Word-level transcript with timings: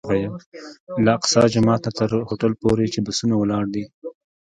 له 1.03 1.09
اقصی 1.17 1.41
جومات 1.53 1.81
نه 1.85 1.91
تر 1.99 2.09
هوټل 2.29 2.53
پورې 2.61 2.85
چې 2.93 2.99
بسونه 3.07 3.35
ولاړ 3.37 3.63
دي. 3.73 3.83